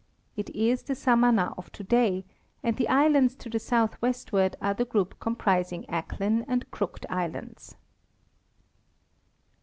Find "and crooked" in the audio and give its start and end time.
6.47-7.05